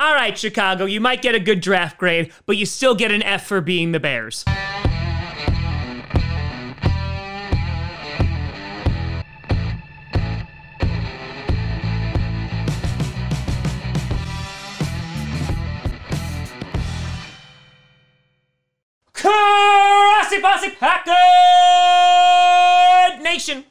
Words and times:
All 0.00 0.14
right, 0.14 0.38
Chicago, 0.38 0.84
you 0.84 1.00
might 1.00 1.22
get 1.22 1.34
a 1.34 1.40
good 1.40 1.60
draft 1.60 1.98
grade, 1.98 2.32
but 2.46 2.56
you 2.56 2.66
still 2.66 2.94
get 2.94 3.10
an 3.10 3.20
F 3.24 3.48
for 3.48 3.60
being 3.60 3.90
the 3.90 3.98
Bears. 3.98 4.44
Grossi 19.14 20.40
Posse 20.40 20.70
Packard 20.78 21.12
Nation. 23.20 23.64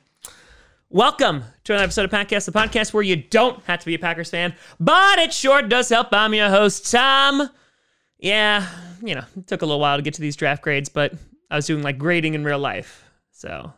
Welcome 0.89 1.43
to 1.65 1.73
another 1.73 1.83
episode 1.83 2.05
of 2.05 2.11
Podcast, 2.11 2.45
the 2.45 2.53
podcast 2.53 2.93
where 2.93 3.03
you 3.03 3.17
don't 3.17 3.61
have 3.65 3.81
to 3.81 3.85
be 3.85 3.95
a 3.95 3.99
Packers 3.99 4.29
fan, 4.29 4.55
but 4.79 5.19
it 5.19 5.33
sure 5.33 5.61
does 5.61 5.89
help. 5.89 6.13
I'm 6.13 6.33
your 6.33 6.49
host, 6.49 6.89
Tom. 6.89 7.49
Yeah, 8.19 8.65
you 9.03 9.13
know, 9.13 9.25
it 9.35 9.47
took 9.47 9.63
a 9.63 9.65
little 9.65 9.81
while 9.81 9.97
to 9.97 10.01
get 10.01 10.13
to 10.13 10.21
these 10.21 10.37
draft 10.37 10.63
grades, 10.63 10.87
but 10.87 11.13
I 11.51 11.57
was 11.57 11.65
doing 11.65 11.83
like 11.83 11.97
grading 11.97 12.35
in 12.35 12.45
real 12.45 12.57
life. 12.57 13.03
So 13.31 13.73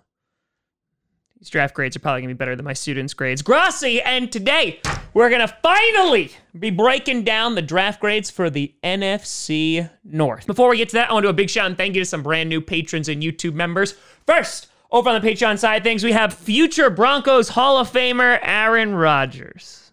these 1.39 1.49
draft 1.49 1.73
grades 1.73 1.95
are 1.95 1.99
probably 1.99 2.21
gonna 2.21 2.35
be 2.35 2.37
better 2.37 2.55
than 2.55 2.63
my 2.63 2.73
students' 2.73 3.15
grades. 3.15 3.41
Grossi, 3.41 4.03
and 4.03 4.31
today 4.31 4.79
we're 5.15 5.31
gonna 5.31 5.51
finally 5.63 6.31
be 6.59 6.69
breaking 6.69 7.23
down 7.23 7.55
the 7.55 7.63
draft 7.63 7.99
grades 7.99 8.29
for 8.29 8.51
the 8.51 8.71
NFC 8.83 9.89
North. 10.03 10.45
Before 10.45 10.69
we 10.69 10.77
get 10.77 10.89
to 10.89 10.97
that, 10.97 11.09
I 11.09 11.13
want 11.13 11.23
to 11.23 11.27
do 11.29 11.31
a 11.31 11.33
big 11.33 11.49
shout 11.49 11.65
and 11.65 11.75
thank 11.75 11.95
you 11.95 12.01
to 12.01 12.05
some 12.05 12.21
brand 12.21 12.49
new 12.49 12.61
patrons 12.61 13.09
and 13.09 13.23
YouTube 13.23 13.55
members. 13.55 13.95
First, 14.27 14.67
over 14.91 15.09
on 15.09 15.21
the 15.21 15.27
Patreon 15.27 15.57
side 15.59 15.83
things, 15.83 16.03
we 16.03 16.11
have 16.11 16.33
future 16.33 16.89
Broncos 16.89 17.49
Hall 17.49 17.77
of 17.77 17.91
Famer 17.91 18.39
Aaron 18.41 18.95
Rodgers. 18.95 19.91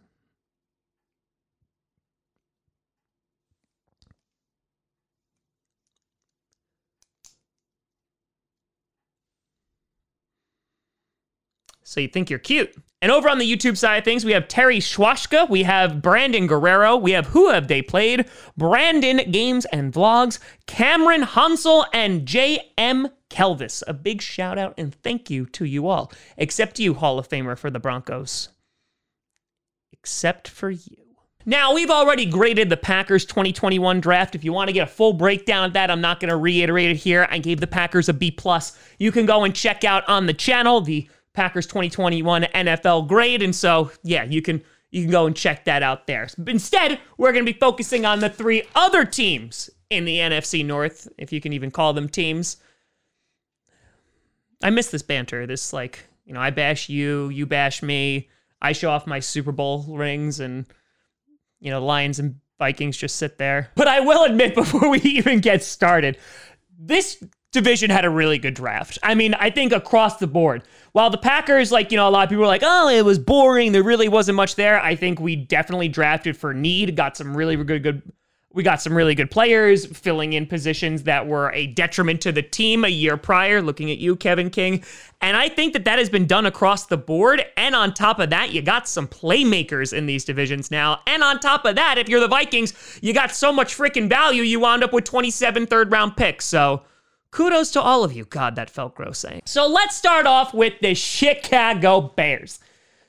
So 11.83 12.01
you 12.01 12.09
think 12.09 12.31
you're 12.31 12.39
cute. 12.39 12.75
And 13.07 13.13
over 13.13 13.29
on 13.29 13.39
the 13.39 13.49
YouTube 13.49 13.77
side 13.77 13.99
of 13.99 14.05
things, 14.05 14.25
we 14.25 14.33
have 14.33 14.49
Terry 14.49 14.81
Schwashka, 14.81 15.49
we 15.49 15.63
have 15.63 16.03
Brandon 16.03 16.49
Guerrero, 16.49 16.97
we 16.97 17.13
have 17.13 17.27
Who 17.27 17.51
Have 17.51 17.69
They 17.69 17.81
Played, 17.81 18.29
Brandon 18.57 19.31
Games 19.31 19.65
and 19.67 19.93
Vlogs, 19.93 20.41
Cameron 20.67 21.23
Hansel, 21.23 21.87
and 21.93 22.27
J.M. 22.27 23.07
Kelvis. 23.31 23.85
A 23.87 23.95
big 23.95 24.21
shout 24.21 24.59
out 24.59 24.75
and 24.77 24.93
thank 24.93 25.31
you 25.31 25.47
to 25.47 25.65
you 25.65 25.87
all, 25.87 26.13
except 26.37 26.81
you, 26.81 26.95
Hall 26.95 27.17
of 27.17 27.29
Famer 27.29 27.57
for 27.57 27.71
the 27.71 27.79
Broncos. 27.79 28.49
Except 29.93 30.49
for 30.49 30.71
you. 30.71 31.07
Now, 31.49 31.73
we've 31.73 31.91
already 31.91 32.27
graded 32.27 32.71
the 32.71 32.77
Packers 32.77 33.25
2021 33.25 34.01
draft. 34.01 34.35
If 34.35 34.43
you 34.43 34.53
want 34.53 34.67
to 34.67 34.73
get 34.73 34.83
a 34.83 34.91
full 34.91 35.13
breakdown 35.13 35.67
of 35.67 35.75
that, 35.75 35.93
I'm 35.93 36.01
not 36.01 36.19
going 36.19 36.31
to 36.31 36.37
reiterate 36.37 36.91
it 36.91 36.97
here. 36.97 37.29
I 37.31 37.39
gave 37.39 37.61
the 37.61 37.69
Packers 37.69 38.09
a 38.09 38.13
B. 38.13 38.33
plus. 38.33 38.77
You 38.99 39.13
can 39.13 39.27
go 39.27 39.45
and 39.45 39.55
check 39.55 39.85
out 39.85 40.03
on 40.09 40.27
the 40.27 40.35
channel 40.35 40.81
the 40.81 41.09
Packers 41.37 41.67
2021 41.67 42.43
NFL 42.43 43.07
grade. 43.07 43.43
And 43.43 43.55
so, 43.55 43.93
yeah, 44.03 44.25
you 44.25 44.43
can 44.43 44.63
you 44.91 45.03
can 45.03 45.11
go 45.11 45.27
and 45.27 45.37
check 45.37 45.67
that 45.67 45.83
out 45.83 46.07
there. 46.07 46.29
Instead, 46.47 46.99
we're 47.19 47.33
going 47.33 47.45
to 47.45 47.53
be 47.53 47.59
focusing 47.59 48.07
on 48.07 48.21
the 48.21 48.31
three 48.31 48.63
other 48.75 49.05
teams 49.05 49.69
in 49.91 50.05
the 50.05 50.19
NFC 50.19 50.65
North, 50.65 51.07
if 51.19 51.33
you 51.33 51.41
can 51.41 51.53
even 51.53 51.71
call 51.71 51.93
them 51.93 52.09
teams. 52.09 52.57
I 54.63 54.71
miss 54.71 54.91
this 54.91 55.03
banter. 55.03 55.47
This 55.47 55.73
like, 55.73 56.07
you 56.25 56.33
know, 56.33 56.41
I 56.41 56.51
bash 56.51 56.89
you, 56.89 57.29
you 57.29 57.47
bash 57.47 57.83
me. 57.83 58.31
I 58.63 58.73
show 58.73 58.91
off 58.91 59.07
my 59.07 59.21
Super 59.21 59.53
Bowl 59.53 59.85
rings 59.89 60.41
and 60.41 60.67
you 61.61 61.71
know, 61.71 61.85
Lions 61.85 62.19
and 62.19 62.37
Vikings 62.59 62.97
just 62.97 63.17
sit 63.17 63.39
there. 63.39 63.71
But 63.75 63.89
I 63.89 64.01
will 64.01 64.25
admit 64.25 64.55
before 64.55 64.89
we 64.89 65.01
even 65.01 65.41
get 65.41 65.63
started, 65.63 66.17
this 66.79 67.23
division 67.53 67.91
had 67.91 68.05
a 68.05 68.11
really 68.11 68.39
good 68.39 68.55
draft. 68.55 68.99
I 69.03 69.15
mean, 69.15 69.35
I 69.35 69.51
think 69.51 69.73
across 69.73 70.19
the 70.19 70.27
board. 70.27 70.63
While 70.93 71.11
the 71.11 71.19
Packers, 71.19 71.73
like, 71.73 71.91
you 71.91 71.97
know, 71.97 72.09
a 72.09 72.11
lot 72.11 72.25
of 72.25 72.29
people 72.29 72.43
were 72.43 72.47
like, 72.47 72.63
oh, 72.65 72.89
it 72.89 73.05
was 73.05 73.19
boring. 73.19 73.73
There 73.73 73.83
really 73.83 74.09
wasn't 74.09 74.37
much 74.37 74.57
there. 74.57 74.81
I 74.81 74.95
think 74.95 75.21
we 75.21 75.37
definitely 75.37 75.89
drafted 75.89 76.37
for 76.37 76.53
need, 76.53 76.97
got 76.97 77.17
some 77.17 77.37
really 77.37 77.57
good, 77.57 77.83
good. 77.83 78.03
We 78.53 78.63
got 78.63 78.81
some 78.81 78.97
really 78.97 79.15
good 79.15 79.31
players 79.31 79.85
filling 79.85 80.33
in 80.33 80.47
positions 80.47 81.03
that 81.03 81.27
were 81.27 81.53
a 81.53 81.67
detriment 81.67 82.23
to 82.23 82.33
the 82.33 82.41
team 82.41 82.87
a 82.87 82.89
year 82.89 83.19
prior. 83.19 83.61
Looking 83.61 83.91
at 83.91 83.99
you, 83.99 84.17
Kevin 84.17 84.49
King. 84.49 84.83
And 85.21 85.37
I 85.37 85.51
think 85.51 85.75
that 85.75 85.85
that 85.85 85.99
has 85.99 86.09
been 86.09 86.27
done 86.27 86.47
across 86.47 86.87
the 86.87 86.97
board. 86.97 87.45
And 87.59 87.75
on 87.75 87.93
top 87.93 88.19
of 88.19 88.31
that, 88.31 88.53
you 88.53 88.63
got 88.63 88.89
some 88.89 89.09
playmakers 89.09 89.93
in 89.93 90.07
these 90.07 90.25
divisions 90.25 90.71
now. 90.71 91.01
And 91.07 91.23
on 91.23 91.39
top 91.41 91.67
of 91.67 91.77
that, 91.77 91.99
if 91.99 92.09
you're 92.09 92.21
the 92.21 92.29
Vikings, 92.29 92.99
you 93.03 93.13
got 93.13 93.31
so 93.31 93.53
much 93.53 93.77
freaking 93.77 94.09
value, 94.09 94.43
you 94.43 94.61
wound 94.61 94.83
up 94.83 94.95
with 94.95 95.05
27 95.05 95.67
third 95.67 95.93
round 95.93 96.17
picks. 96.17 96.47
So 96.47 96.83
kudos 97.31 97.71
to 97.73 97.81
all 97.81 98.05
of 98.05 98.13
you. 98.13 98.25
God, 98.25 98.57
that 98.57 98.71
felt 98.71 98.95
gross 98.95 99.19
saying. 99.19 99.43
So 99.45 99.67
let's 99.67 99.97
start 99.97 100.27
off 100.27 100.55
with 100.55 100.75
the 100.81 100.95
Chicago 100.95 102.01
Bears, 102.01 102.59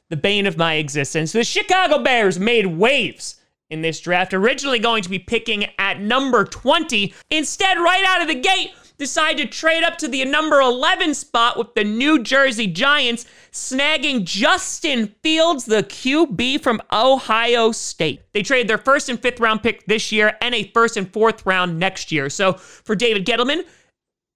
the 0.10 0.18
bane 0.18 0.48
of 0.48 0.58
my 0.58 0.76
existence. 0.76 1.32
The 1.32 1.44
Chicago 1.44 2.04
Bears 2.04 2.40
made 2.40 2.66
waves 2.68 3.36
in 3.70 3.82
this 3.82 4.00
draft, 4.00 4.34
originally 4.34 4.80
going 4.80 5.04
to 5.04 5.10
be 5.10 5.20
picking 5.20 5.66
at 5.78 6.00
number 6.00 6.46
20. 6.46 7.14
Instead, 7.30 7.78
right 7.78 8.04
out 8.06 8.22
of 8.22 8.28
the 8.28 8.36
gate, 8.36 8.72
decide 8.98 9.38
to 9.38 9.46
trade 9.46 9.84
up 9.84 9.98
to 9.98 10.08
the 10.08 10.24
number 10.26 10.60
11 10.60 11.14
spot 11.14 11.58
with 11.58 11.74
the 11.76 11.84
New 11.84 12.24
Jersey 12.24 12.68
Giants, 12.68 13.26
snagging 13.52 14.24
Justin 14.24 15.14
Fields, 15.22 15.66
the 15.66 15.84
QB 15.84 16.62
from 16.62 16.82
Ohio 16.92 17.72
State. 17.72 18.22
They 18.34 18.42
traded 18.42 18.68
their 18.68 18.78
first 18.78 19.10
and 19.10 19.20
fifth 19.20 19.40
round 19.40 19.64
pick 19.64 19.86
this 19.86 20.12
year 20.12 20.38
and 20.42 20.56
a 20.56 20.72
first 20.72 20.98
and 20.98 21.12
fourth 21.12 21.46
round 21.46 21.80
next 21.80 22.12
year. 22.12 22.30
So 22.30 22.54
for 22.54 22.96
David 22.96 23.26
Gettleman, 23.26 23.66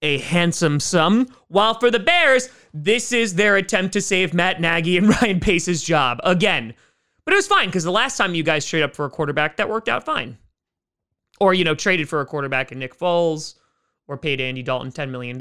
a 0.02 0.18
handsome 0.18 0.80
sum. 0.80 1.28
While 1.48 1.78
for 1.78 1.90
the 1.90 1.98
Bears, 1.98 2.48
this 2.74 3.12
is 3.12 3.34
their 3.34 3.56
attempt 3.56 3.92
to 3.94 4.00
save 4.00 4.34
Matt 4.34 4.60
Nagy 4.60 4.98
and 4.98 5.08
Ryan 5.22 5.40
Pace's 5.40 5.82
job 5.82 6.20
again. 6.24 6.74
But 7.24 7.34
it 7.34 7.36
was 7.36 7.46
fine 7.46 7.68
because 7.68 7.84
the 7.84 7.92
last 7.92 8.16
time 8.16 8.34
you 8.34 8.42
guys 8.42 8.66
traded 8.66 8.90
up 8.90 8.96
for 8.96 9.04
a 9.04 9.10
quarterback, 9.10 9.56
that 9.56 9.68
worked 9.68 9.88
out 9.88 10.04
fine. 10.04 10.38
Or, 11.40 11.54
you 11.54 11.64
know, 11.64 11.74
traded 11.74 12.08
for 12.08 12.20
a 12.20 12.26
quarterback 12.26 12.72
in 12.72 12.78
Nick 12.78 12.98
Foles 12.98 13.54
or 14.08 14.18
paid 14.18 14.40
Andy 14.40 14.62
Dalton 14.62 14.92
$10 14.92 15.10
million. 15.10 15.38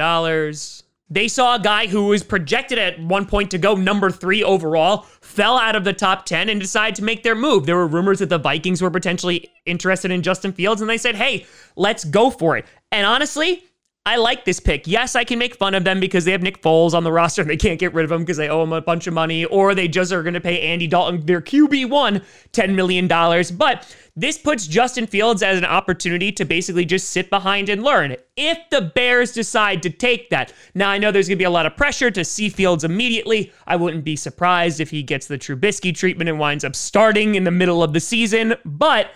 They 1.10 1.28
saw 1.28 1.56
a 1.56 1.60
guy 1.60 1.88
who 1.88 2.06
was 2.06 2.24
projected 2.24 2.78
at 2.78 2.98
one 2.98 3.26
point 3.26 3.52
to 3.52 3.58
go 3.58 3.76
number 3.76 4.10
three 4.10 4.44
overall, 4.44 5.02
fell 5.20 5.58
out 5.58 5.76
of 5.76 5.84
the 5.84 5.92
top 5.92 6.26
10, 6.26 6.48
and 6.48 6.62
decided 6.62 6.96
to 6.96 7.04
make 7.04 7.24
their 7.24 7.36
move. 7.36 7.66
There 7.66 7.76
were 7.76 7.88
rumors 7.88 8.20
that 8.20 8.30
the 8.30 8.38
Vikings 8.38 8.82
were 8.82 8.90
potentially 8.90 9.50
interested 9.66 10.10
in 10.10 10.22
Justin 10.22 10.54
Fields, 10.54 10.80
and 10.80 10.90
they 10.90 10.98
said, 10.98 11.16
hey, 11.16 11.46
let's 11.76 12.06
go 12.06 12.30
for 12.30 12.56
it. 12.56 12.66
And 12.94 13.06
honestly, 13.06 13.66
I 14.04 14.16
like 14.16 14.46
this 14.46 14.60
pick. 14.60 14.88
Yes, 14.88 15.16
I 15.16 15.24
can 15.24 15.38
make 15.38 15.54
fun 15.54 15.76
of 15.76 15.84
them 15.84 16.00
because 16.00 16.26
they 16.26 16.32
have 16.32 16.42
Nick 16.42 16.64
Foles 16.64 16.96
on 16.96 17.04
the 17.04 17.12
roster 17.12 17.44
and 17.44 17.50
they 17.52 17.56
can't 17.56 17.80
get 17.80 17.94
rid 17.94 18.04
of 18.04 18.12
him 18.12 18.22
because 18.22 18.38
they 18.38 18.50
owe 18.50 18.64
him 18.64 18.74
a 18.74 18.82
bunch 18.82 19.06
of 19.06 19.14
money, 19.14 19.46
or 19.46 19.76
they 19.76 19.88
just 19.88 20.12
are 20.12 20.24
going 20.24 20.34
to 20.34 20.42
pay 20.42 20.60
Andy 20.60 20.88
Dalton, 20.88 21.24
their 21.24 21.40
QB1, 21.40 22.24
$10 22.52 22.74
million. 22.74 23.08
But 23.08 23.96
this 24.16 24.40
puts 24.40 24.66
Justin 24.66 25.06
Fields 25.06 25.44
as 25.44 25.60
an 25.60 25.66
opportunity 25.66 26.32
to 26.32 26.46
basically 26.46 26.84
just 26.84 27.12
sit 27.12 27.30
behind 27.30 27.70
and 27.70 27.84
learn 27.84 28.16
if 28.36 28.58
the 28.72 28.82
Bears 28.82 29.34
decide 29.34 29.84
to 29.84 29.92
take 29.92 30.32
that. 30.32 30.52
Now, 30.74 30.90
I 30.90 30.98
know 30.98 31.12
there's 31.12 31.28
going 31.28 31.38
to 31.38 31.42
be 31.42 31.46
a 31.46 31.52
lot 31.52 31.68
of 31.68 31.78
pressure 31.78 32.10
to 32.10 32.26
see 32.26 32.50
Fields 32.50 32.84
immediately. 32.84 33.54
I 33.68 33.76
wouldn't 33.76 34.04
be 34.04 34.16
surprised 34.16 34.80
if 34.80 34.90
he 34.90 35.04
gets 35.04 35.28
the 35.28 35.38
Trubisky 35.38 35.96
treatment 35.96 36.28
and 36.28 36.40
winds 36.40 36.66
up 36.66 36.76
starting 36.76 37.36
in 37.36 37.44
the 37.44 37.52
middle 37.52 37.84
of 37.84 37.94
the 37.94 38.00
season, 38.00 38.56
but 38.66 39.12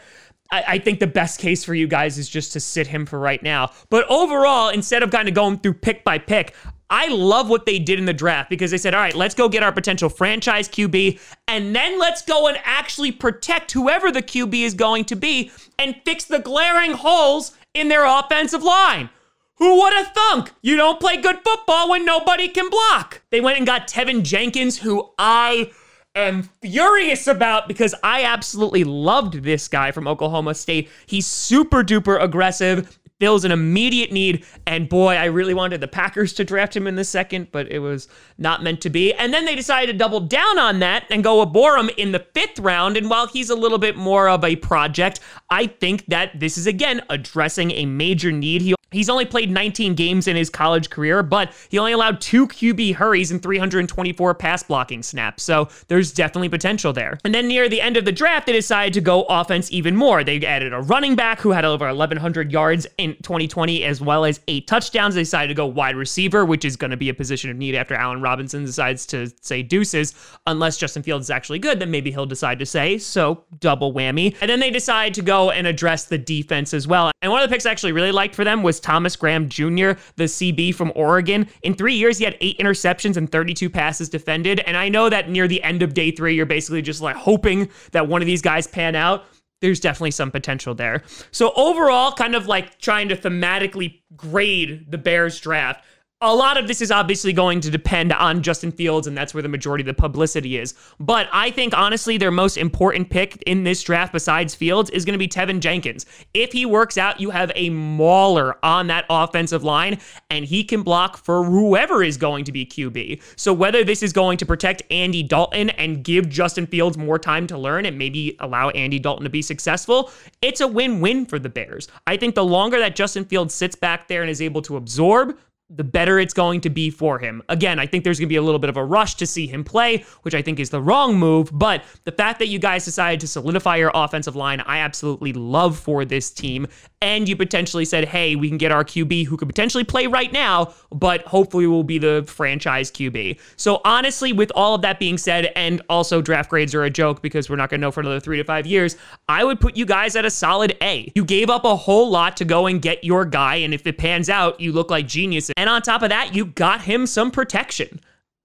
I, 0.55 0.63
I, 0.73 0.79
think 0.79 0.99
the 0.99 1.07
best 1.07 1.39
case 1.39 1.63
for 1.63 1.75
you 1.75 1.87
guys 1.87 2.17
is 2.17 2.29
just 2.29 2.53
to 2.53 2.59
sit 2.59 2.87
him 2.87 3.05
for 3.05 3.19
right 3.19 3.41
now. 3.43 3.71
But 3.89 4.05
overall, 4.09 4.69
instead 4.69 5.03
of 5.03 5.11
kind 5.11 5.27
of 5.27 5.33
going 5.33 5.59
through 5.59 5.73
pick 5.75 6.03
by 6.03 6.17
pick, 6.17 6.55
I 6.89 7.07
love 7.07 7.49
what 7.49 7.65
they 7.65 7.79
did 7.79 7.99
in 7.99 8.05
the 8.05 8.13
draft 8.13 8.49
because 8.49 8.71
they 8.71 8.77
said, 8.77 8.93
all 8.93 9.01
right, 9.01 9.15
let's 9.15 9.35
go 9.35 9.49
get 9.49 9.63
our 9.63 9.71
potential 9.71 10.07
franchise 10.07 10.69
QB, 10.69 11.19
and 11.47 11.75
then 11.75 11.99
let's 11.99 12.21
go 12.21 12.47
and 12.47 12.57
actually 12.63 13.11
protect 13.11 13.71
whoever 13.71 14.11
the 14.11 14.21
QB 14.21 14.61
is 14.61 14.73
going 14.73 15.05
to 15.05 15.15
be 15.15 15.51
and 15.79 15.95
fix 16.05 16.25
the 16.25 16.39
glaring 16.39 16.93
holes 16.93 17.53
in 17.73 17.89
their 17.89 18.05
offensive 18.05 18.63
line. 18.63 19.09
Who 19.57 19.81
would 19.81 19.93
have 19.93 20.13
thunk? 20.13 20.51
You 20.61 20.75
don't 20.75 20.99
play 20.99 21.17
good 21.17 21.39
football 21.43 21.89
when 21.89 22.05
nobody 22.05 22.49
can 22.49 22.69
block. 22.69 23.21
They 23.29 23.41
went 23.41 23.57
and 23.57 23.65
got 23.65 23.87
Teven 23.87 24.23
Jenkins, 24.23 24.79
who 24.79 25.11
I 25.17 25.71
am 26.15 26.49
furious 26.61 27.27
about 27.27 27.67
because 27.67 27.93
I 28.03 28.23
absolutely 28.23 28.83
loved 28.83 29.43
this 29.43 29.67
guy 29.67 29.91
from 29.91 30.07
Oklahoma 30.07 30.55
State. 30.55 30.89
He's 31.05 31.27
super 31.27 31.83
duper 31.83 32.21
aggressive, 32.21 32.99
fills 33.19 33.45
an 33.45 33.51
immediate 33.51 34.11
need, 34.11 34.45
and 34.67 34.89
boy, 34.89 35.15
I 35.15 35.25
really 35.25 35.53
wanted 35.53 35.81
the 35.81 35.87
Packers 35.87 36.33
to 36.33 36.43
draft 36.43 36.75
him 36.75 36.85
in 36.85 36.95
the 36.95 37.03
second, 37.03 37.51
but 37.51 37.71
it 37.71 37.79
was 37.79 38.07
not 38.37 38.61
meant 38.61 38.81
to 38.81 38.89
be. 38.89 39.13
And 39.13 39.33
then 39.33 39.45
they 39.45 39.55
decided 39.55 39.93
to 39.93 39.97
double 39.97 40.19
down 40.19 40.59
on 40.59 40.79
that 40.79 41.05
and 41.09 41.23
go 41.23 41.45
Borom 41.45 41.93
in 41.97 42.11
the 42.11 42.25
fifth 42.33 42.59
round. 42.59 42.97
And 42.97 43.09
while 43.09 43.27
he's 43.27 43.49
a 43.49 43.55
little 43.55 43.77
bit 43.77 43.95
more 43.95 44.27
of 44.27 44.43
a 44.43 44.57
project, 44.57 45.21
I 45.49 45.67
think 45.67 46.05
that 46.07 46.39
this 46.39 46.57
is 46.57 46.67
again 46.67 47.01
addressing 47.09 47.71
a 47.71 47.85
major 47.85 48.31
need. 48.31 48.61
He 48.61 48.74
He's 48.95 49.09
only 49.09 49.25
played 49.25 49.51
19 49.51 49.93
games 49.95 50.25
in 50.25 50.37
his 50.37 50.49
college 50.49 50.89
career, 50.89 51.21
but 51.21 51.51
he 51.67 51.77
only 51.77 51.91
allowed 51.91 52.21
two 52.21 52.47
QB 52.47 52.95
hurries 52.95 53.29
and 53.29 53.43
324 53.43 54.33
pass 54.35 54.63
blocking 54.63 55.03
snaps. 55.03 55.43
So 55.43 55.67
there's 55.89 56.13
definitely 56.13 56.47
potential 56.47 56.93
there. 56.93 57.19
And 57.25 57.35
then 57.35 57.49
near 57.49 57.67
the 57.67 57.81
end 57.81 57.97
of 57.97 58.05
the 58.05 58.13
draft, 58.13 58.45
they 58.45 58.53
decided 58.53 58.93
to 58.93 59.01
go 59.01 59.23
offense 59.23 59.69
even 59.69 59.97
more. 59.97 60.23
They 60.23 60.45
added 60.45 60.71
a 60.71 60.79
running 60.79 61.15
back 61.15 61.41
who 61.41 61.51
had 61.51 61.65
over 61.65 61.85
1,100 61.87 62.53
yards 62.53 62.87
in 62.97 63.17
2020, 63.17 63.83
as 63.83 63.99
well 63.99 64.23
as 64.23 64.39
eight 64.47 64.65
touchdowns. 64.65 65.15
They 65.15 65.21
decided 65.21 65.49
to 65.49 65.55
go 65.55 65.65
wide 65.65 65.97
receiver, 65.97 66.45
which 66.45 66.63
is 66.63 66.77
going 66.77 66.91
to 66.91 66.97
be 66.97 67.09
a 67.09 67.13
position 67.13 67.49
of 67.49 67.57
need 67.57 67.75
after 67.75 67.95
Allen 67.95 68.21
Robinson 68.21 68.63
decides 68.63 69.05
to 69.07 69.29
say 69.41 69.61
deuces. 69.61 70.15
Unless 70.47 70.77
Justin 70.77 71.03
Fields 71.03 71.25
is 71.25 71.29
actually 71.31 71.59
good, 71.59 71.79
then 71.79 71.91
maybe 71.91 72.11
he'll 72.11 72.25
decide 72.25 72.59
to 72.59 72.65
say. 72.65 72.97
So 72.97 73.43
double 73.59 73.93
whammy. 73.93 74.37
And 74.39 74.49
then 74.49 74.61
they 74.61 74.71
decide 74.71 75.13
to 75.15 75.21
go 75.21 75.51
and 75.51 75.67
address 75.67 76.05
the 76.05 76.17
defense 76.17 76.73
as 76.73 76.87
well. 76.87 77.11
And 77.21 77.29
one 77.29 77.43
of 77.43 77.49
the 77.49 77.53
picks 77.53 77.65
I 77.65 77.71
actually 77.71 77.91
really 77.91 78.13
liked 78.13 78.35
for 78.35 78.45
them 78.45 78.63
was 78.63 78.79
Thomas 78.85 79.15
Graham 79.15 79.49
Jr., 79.49 79.93
the 80.15 80.25
CB 80.25 80.75
from 80.75 80.91
Oregon. 80.95 81.47
In 81.63 81.73
three 81.73 81.95
years, 81.95 82.19
he 82.19 82.23
had 82.23 82.37
eight 82.39 82.59
interceptions 82.59 83.17
and 83.17 83.31
32 83.31 83.67
passes 83.67 84.09
defended. 84.09 84.59
And 84.59 84.77
I 84.77 84.89
know 84.89 85.09
that 85.09 85.27
near 85.27 85.47
the 85.47 85.63
end 85.63 85.81
of 85.81 85.95
day 85.95 86.11
three, 86.11 86.35
you're 86.35 86.45
basically 86.45 86.83
just 86.83 87.01
like 87.01 87.15
hoping 87.15 87.69
that 87.93 88.07
one 88.07 88.21
of 88.21 88.27
these 88.27 88.43
guys 88.43 88.67
pan 88.67 88.95
out 88.95 89.25
there's 89.61 89.79
definitely 89.79 90.11
some 90.11 90.29
potential 90.29 90.75
there. 90.75 91.01
So 91.31 91.51
overall, 91.55 92.11
kind 92.11 92.35
of 92.35 92.45
like 92.45 92.77
trying 92.77 93.07
to 93.09 93.15
thematically 93.15 94.01
grade 94.15 94.91
the 94.91 94.97
Bears 94.97 95.39
draft 95.39 95.83
a 96.21 96.33
lot 96.33 96.57
of 96.57 96.67
this 96.67 96.81
is 96.81 96.91
obviously 96.91 97.33
going 97.33 97.59
to 97.59 97.69
depend 97.69 98.13
on 98.13 98.41
Justin 98.41 98.71
Fields, 98.71 99.05
and 99.05 99.17
that's 99.17 99.33
where 99.33 99.43
the 99.43 99.49
majority 99.49 99.81
of 99.81 99.87
the 99.87 99.93
publicity 99.93 100.57
is. 100.57 100.73
But 100.97 101.27
I 101.33 101.51
think, 101.51 101.77
honestly, 101.77 102.17
their 102.17 102.31
most 102.31 102.55
important 102.55 103.09
pick 103.09 103.43
in 103.45 103.65
this 103.65 103.83
draft, 103.83 104.13
besides 104.13 104.55
Fields, 104.55 104.89
is 104.91 105.03
going 105.03 105.13
to 105.13 105.19
be 105.19 105.27
Teven 105.27 105.59
Jenkins. 105.59 106.05
If 106.33 106.53
he 106.53 106.65
works 106.65 106.97
out, 106.97 107.19
you 107.19 107.31
have 107.31 107.51
a 107.53 107.69
mauler 107.69 108.57
on 108.63 108.87
that 108.87 109.05
offensive 109.09 109.65
line, 109.65 109.99
and 110.29 110.45
he 110.45 110.63
can 110.63 110.83
block 110.83 111.17
for 111.17 111.43
whoever 111.43 112.01
is 112.01 112.15
going 112.15 112.45
to 112.45 112.53
be 112.53 112.65
QB. 112.65 113.21
So 113.35 113.51
whether 113.53 113.83
this 113.83 114.01
is 114.01 114.13
going 114.13 114.37
to 114.37 114.45
protect 114.45 114.83
Andy 114.89 115.21
Dalton 115.21 115.69
and 115.71 116.01
give 116.01 116.29
Justin 116.29 116.65
Fields 116.65 116.97
more 116.97 117.19
time 117.19 117.45
to 117.47 117.57
learn 117.57 117.85
and 117.85 117.97
maybe 117.97 118.37
allow 118.39 118.69
Andy 118.69 118.99
Dalton 118.99 119.25
to 119.25 119.29
be 119.29 119.41
successful, 119.41 120.09
it's 120.41 120.61
a 120.61 120.67
win 120.67 121.01
win 121.01 121.25
for 121.25 121.39
the 121.39 121.49
Bears. 121.49 121.89
I 122.07 122.15
think 122.15 122.35
the 122.35 122.45
longer 122.45 122.79
that 122.79 122.95
Justin 122.95 123.25
Fields 123.25 123.53
sits 123.53 123.75
back 123.75 124.07
there 124.07 124.21
and 124.21 124.31
is 124.31 124.41
able 124.41 124.61
to 124.61 124.77
absorb, 124.77 125.37
the 125.69 125.83
better 125.83 126.19
it's 126.19 126.33
going 126.33 126.61
to 126.61 126.69
be 126.69 126.91
for 126.91 127.17
him. 127.17 127.41
Again, 127.49 127.79
I 127.79 127.87
think 127.87 128.03
there's 128.03 128.19
going 128.19 128.27
to 128.27 128.33
be 128.33 128.35
a 128.35 128.41
little 128.41 128.59
bit 128.59 128.69
of 128.69 128.77
a 128.77 128.85
rush 128.85 129.15
to 129.15 129.25
see 129.25 129.47
him 129.47 129.63
play, 129.63 130.05
which 130.21 130.35
I 130.35 130.41
think 130.41 130.59
is 130.59 130.69
the 130.69 130.81
wrong 130.81 131.17
move. 131.17 131.49
But 131.51 131.83
the 132.03 132.11
fact 132.11 132.37
that 132.39 132.47
you 132.47 132.59
guys 132.59 132.85
decided 132.85 133.19
to 133.21 133.27
solidify 133.27 133.77
your 133.77 133.91
offensive 133.95 134.35
line, 134.35 134.61
I 134.61 134.79
absolutely 134.79 135.33
love 135.33 135.77
for 135.79 136.05
this 136.05 136.29
team. 136.29 136.67
And 137.01 137.27
you 137.27 137.35
potentially 137.35 137.83
said, 137.85 138.05
hey, 138.05 138.35
we 138.35 138.47
can 138.47 138.59
get 138.59 138.71
our 138.71 138.83
QB 138.83 139.25
who 139.25 139.37
could 139.37 139.47
potentially 139.47 139.83
play 139.83 140.05
right 140.05 140.31
now, 140.31 140.73
but 140.91 141.23
hopefully 141.23 141.65
will 141.65 141.83
be 141.83 141.97
the 141.97 142.23
franchise 142.27 142.91
QB. 142.91 143.39
So 143.57 143.81
honestly, 143.85 144.33
with 144.33 144.51
all 144.55 144.75
of 144.75 144.81
that 144.83 144.99
being 144.99 145.17
said, 145.17 145.51
and 145.55 145.81
also 145.89 146.21
draft 146.21 146.51
grades 146.51 146.75
are 146.75 146.83
a 146.83 146.89
joke 146.91 147.23
because 147.23 147.49
we're 147.49 147.55
not 147.55 147.71
going 147.71 147.79
to 147.79 147.87
know 147.87 147.91
for 147.91 148.01
another 148.01 148.19
three 148.19 148.37
to 148.37 148.43
five 148.43 148.67
years, 148.67 148.97
I 149.27 149.43
would 149.43 149.59
put 149.59 149.75
you 149.75 149.85
guys 149.85 150.15
at 150.15 150.25
a 150.25 150.31
solid 150.31 150.77
A. 150.81 151.11
You 151.15 151.25
gave 151.25 151.49
up 151.49 151.65
a 151.65 151.75
whole 151.75 152.09
lot 152.11 152.37
to 152.37 152.45
go 152.45 152.67
and 152.67 152.81
get 152.81 153.03
your 153.03 153.25
guy, 153.25 153.55
and 153.55 153.73
if 153.73 153.87
it 153.87 153.97
pans 153.97 154.29
out, 154.29 154.59
you 154.59 154.71
look 154.71 154.91
like 154.91 155.07
geniuses. 155.07 155.54
And 155.57 155.69
on 155.69 155.81
top 155.81 156.01
of 156.01 156.09
that, 156.09 156.35
you 156.35 156.45
got 156.45 156.81
him 156.81 157.05
some 157.07 157.31
protection. 157.31 158.01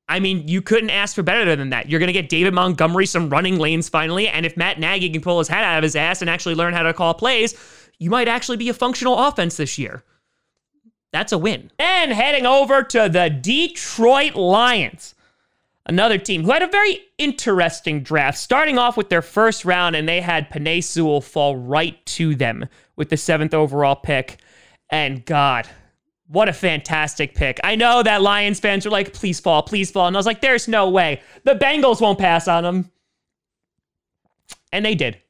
I 0.09 0.19
mean, 0.19 0.49
you 0.49 0.61
couldn't 0.61 0.91
ask 0.91 1.15
for 1.15 1.23
better 1.23 1.55
than 1.55 1.71
that. 1.71 1.89
You're 1.89 2.01
going 2.01 2.09
to 2.09 2.13
get 2.13 2.29
David 2.29 2.53
Montgomery 2.53 3.07
some 3.07 3.31
running 3.31 3.59
lanes 3.59 3.89
finally. 3.89 4.29
And 4.29 4.45
if 4.45 4.57
Matt 4.57 4.81
Nagy 4.81 5.09
can 5.09 5.21
pull 5.21 5.39
his 5.39 5.49
head 5.49 5.63
out 5.63 5.79
of 5.79 5.85
his 5.85 5.95
ass 5.95 6.21
and 6.21 6.29
actually 6.29 6.57
learn 6.57 6.75
how 6.75 6.83
to 6.83 6.93
call 6.93 7.15
plays, 7.15 7.55
you 7.99 8.11
might 8.11 8.27
actually 8.29 8.57
be 8.57 8.69
a 8.69 8.75
functional 8.75 9.19
offense 9.19 9.57
this 9.57 9.79
year. 9.79 10.03
That's 11.13 11.33
a 11.33 11.39
win. 11.39 11.71
And 11.79 12.13
heading 12.13 12.47
over 12.47 12.83
to 12.83 13.09
the 13.09 13.29
Detroit 13.31 14.35
Lions, 14.35 15.15
another 15.87 16.19
team 16.19 16.45
who 16.45 16.51
had 16.51 16.63
a 16.63 16.69
very 16.69 17.01
interesting 17.19 18.03
draft, 18.03 18.39
starting 18.39 18.79
off 18.79 18.97
with 18.97 19.11
their 19.11 19.23
first 19.23 19.65
round, 19.65 19.97
and 19.97 20.09
they 20.09 20.21
had 20.21 20.51
Penei 20.51 20.83
Sewell 20.83 21.21
fall 21.21 21.57
right 21.57 22.05
to 22.07 22.35
them 22.35 22.67
with 22.97 23.11
the 23.11 23.17
seventh 23.17 23.55
overall 23.55 23.97
pick. 23.97 24.39
And 24.89 25.25
God, 25.25 25.69
what 26.31 26.49
a 26.49 26.53
fantastic 26.53 27.35
pick. 27.35 27.59
I 27.65 27.75
know 27.75 28.05
that 28.05 28.23
Lions 28.23 28.61
fans 28.61 28.87
are 28.87 28.91
like, 28.91 29.13
please 29.13 29.41
fall, 29.41 29.63
please 29.63 29.91
fall. 29.91 30.07
And 30.07 30.17
I 30.17 30.19
was 30.19 30.27
like, 30.27 30.41
there's 30.41 30.69
no 30.69 30.89
way. 30.89 31.23
The 31.45 31.57
Bengals 31.57 32.01
won't 32.01 32.21
pass 32.21 32.47
on 32.47 32.63
them. 32.63 32.91
And 34.73 34.85
they 34.85 34.95
did. 34.95 35.21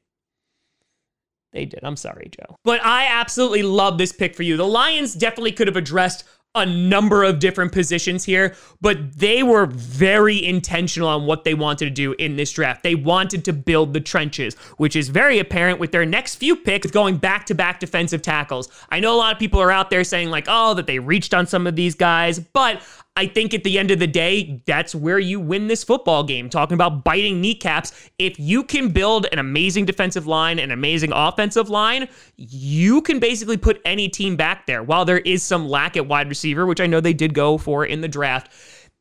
They 1.53 1.65
did. 1.65 1.79
I'm 1.83 1.95
sorry, 1.95 2.29
Joe. 2.29 2.55
But 2.63 2.85
I 2.85 3.07
absolutely 3.07 3.63
love 3.63 3.97
this 3.97 4.11
pick 4.11 4.35
for 4.35 4.43
you. 4.43 4.57
The 4.57 4.67
Lions 4.67 5.15
definitely 5.15 5.53
could 5.53 5.67
have 5.67 5.75
addressed 5.75 6.23
a 6.53 6.65
number 6.65 7.23
of 7.23 7.39
different 7.39 7.71
positions 7.71 8.25
here, 8.25 8.53
but 8.81 9.17
they 9.17 9.41
were 9.41 9.65
very 9.65 10.43
intentional 10.43 11.07
on 11.07 11.25
what 11.25 11.45
they 11.45 11.53
wanted 11.53 11.85
to 11.85 11.91
do 11.91 12.13
in 12.13 12.35
this 12.35 12.51
draft. 12.51 12.83
They 12.83 12.95
wanted 12.95 13.45
to 13.45 13.53
build 13.53 13.93
the 13.93 14.01
trenches, 14.01 14.55
which 14.75 14.97
is 14.97 15.07
very 15.07 15.39
apparent 15.39 15.79
with 15.79 15.93
their 15.93 16.05
next 16.05 16.35
few 16.35 16.57
picks 16.57 16.91
going 16.91 17.17
back 17.17 17.45
to 17.45 17.55
back 17.55 17.79
defensive 17.79 18.21
tackles. 18.21 18.67
I 18.89 18.99
know 18.99 19.15
a 19.15 19.17
lot 19.17 19.33
of 19.33 19.39
people 19.39 19.61
are 19.61 19.71
out 19.71 19.89
there 19.89 20.03
saying, 20.03 20.29
like, 20.29 20.45
oh, 20.49 20.73
that 20.73 20.87
they 20.87 20.99
reached 20.99 21.33
on 21.33 21.47
some 21.47 21.67
of 21.67 21.77
these 21.77 21.95
guys, 21.95 22.39
but 22.39 22.81
I 23.17 23.27
think 23.27 23.53
at 23.53 23.65
the 23.65 23.77
end 23.77 23.91
of 23.91 23.99
the 23.99 24.07
day, 24.07 24.63
that's 24.65 24.95
where 24.95 25.19
you 25.19 25.39
win 25.39 25.67
this 25.67 25.83
football 25.83 26.23
game. 26.23 26.49
Talking 26.49 26.75
about 26.75 27.03
biting 27.03 27.41
kneecaps. 27.41 28.09
If 28.17 28.39
you 28.39 28.63
can 28.63 28.89
build 28.89 29.27
an 29.33 29.39
amazing 29.39 29.85
defensive 29.85 30.27
line, 30.27 30.59
an 30.59 30.71
amazing 30.71 31.11
offensive 31.13 31.69
line, 31.69 32.07
you 32.37 33.01
can 33.01 33.19
basically 33.19 33.57
put 33.57 33.81
any 33.83 34.07
team 34.07 34.37
back 34.37 34.65
there. 34.65 34.81
While 34.81 35.03
there 35.03 35.19
is 35.19 35.43
some 35.43 35.67
lack 35.67 35.97
at 35.97 36.07
wide 36.07 36.29
receiver, 36.29 36.65
which 36.65 36.79
I 36.79 36.87
know 36.87 37.01
they 37.01 37.13
did 37.13 37.33
go 37.33 37.57
for 37.57 37.85
in 37.85 37.99
the 37.99 38.07
draft, 38.07 38.49